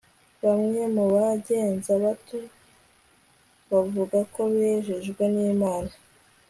[0.43, 2.39] Bamwe mu bagenza batyo
[3.71, 5.93] bavuga ko bejejwe nImana